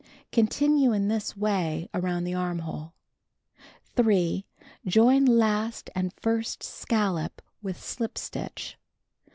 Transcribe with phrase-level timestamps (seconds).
[0.31, 2.95] Continue in this way around the armhole.
[3.95, 4.47] 3.
[4.87, 8.79] Join last and first scallop with slip stitch.